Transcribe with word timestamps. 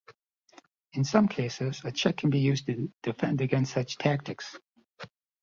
In 0.93 1.03
some 1.03 1.27
cases, 1.27 1.81
a 1.85 1.91
check 1.91 2.17
can 2.17 2.31
be 2.31 2.39
used 2.39 2.65
to 2.65 2.91
defend 3.03 3.39
against 3.39 3.73
such 3.75 3.99
tactics. 3.99 4.57